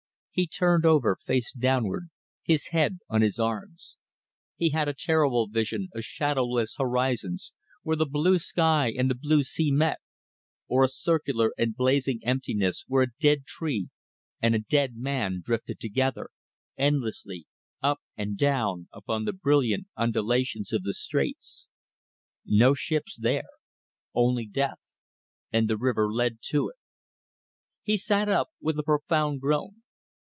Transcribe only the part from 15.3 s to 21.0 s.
drifted together, endlessly, up and down, upon the brilliant undulations of the